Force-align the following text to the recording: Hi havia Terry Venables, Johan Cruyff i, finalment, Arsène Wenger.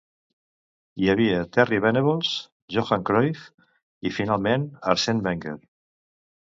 Hi 1.01 1.11
havia 1.13 1.35
Terry 1.57 1.79
Venables, 1.85 2.31
Johan 2.77 3.07
Cruyff 3.11 3.45
i, 3.51 4.17
finalment, 4.19 4.69
Arsène 4.97 5.27
Wenger. 5.31 5.59